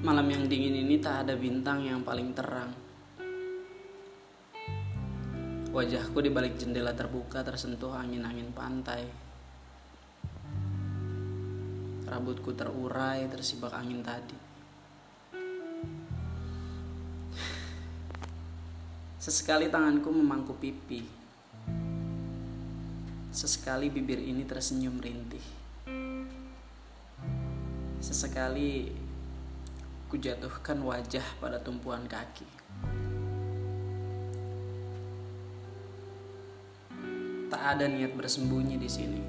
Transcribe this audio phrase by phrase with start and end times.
[0.00, 2.72] yang dingin ini tak ada bintang yang paling terang.
[5.70, 9.04] Wajahku di balik jendela terbuka tersentuh angin-angin pantai.
[12.08, 14.38] Rambutku terurai tersibak angin tadi.
[19.20, 21.04] Sesekali tanganku memangku pipi.
[23.30, 25.44] Sesekali bibir ini tersenyum rintih.
[28.00, 28.90] Sesekali
[30.10, 32.42] kujatuhkan wajah pada tumpuan kaki.
[37.46, 39.22] Tak ada niat bersembunyi di sini.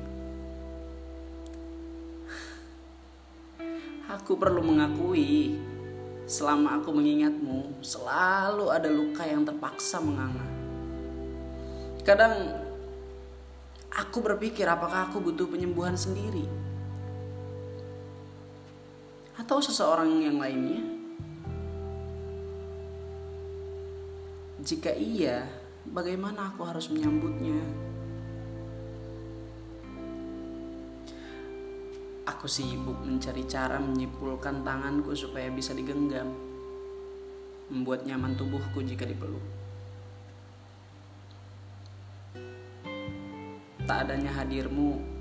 [4.10, 5.62] Aku perlu mengakui,
[6.26, 10.44] selama aku mengingatmu, selalu ada luka yang terpaksa menganga.
[12.02, 12.58] Kadang
[13.94, 16.71] aku berpikir apakah aku butuh penyembuhan sendiri
[19.42, 20.86] atau seseorang yang lainnya?
[24.62, 25.50] Jika iya,
[25.90, 27.58] bagaimana aku harus menyambutnya?
[32.30, 36.30] Aku sibuk mencari cara menyimpulkan tanganku supaya bisa digenggam,
[37.74, 39.42] membuat nyaman tubuhku jika dipeluk.
[43.90, 45.21] Tak adanya hadirmu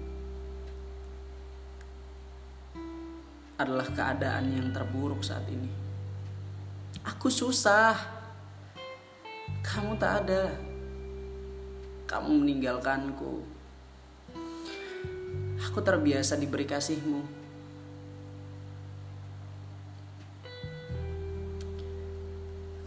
[3.60, 5.68] adalah keadaan yang terburuk saat ini.
[7.04, 7.92] Aku susah.
[9.60, 10.48] Kamu tak ada.
[12.08, 13.44] Kamu meninggalkanku.
[15.70, 17.20] Aku terbiasa diberi kasihmu.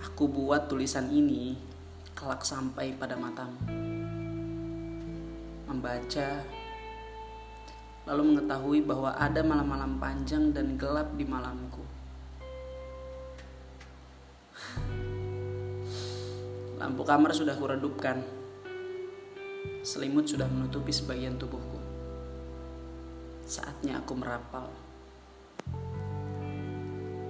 [0.10, 1.54] Aku buat tulisan ini
[2.18, 3.62] kelak sampai pada matamu.
[5.70, 6.44] Membaca
[8.04, 11.84] lalu mengetahui bahwa ada malam-malam panjang dan gelap di malamku.
[16.80, 18.20] Lampu kamar sudah kuredupkan.
[19.84, 21.80] Selimut sudah menutupi sebagian tubuhku.
[23.48, 24.68] Saatnya aku merapal.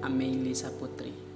[0.01, 1.32] Amelie Saputri